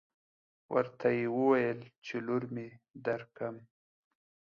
ورته 0.73 1.07
يې 1.17 1.25
وويل 1.37 1.79
چې 2.05 2.15
لور 2.27 2.43
مې 2.53 2.67
درکم. 3.05 3.55